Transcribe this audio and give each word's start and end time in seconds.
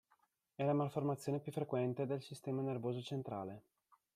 È 0.55 0.65
la 0.65 0.73
malformazione 0.73 1.39
più 1.39 1.51
frequente 1.51 2.07
del 2.07 2.23
sistema 2.23 2.63
nervoso 2.63 3.03
centrale. 3.03 3.61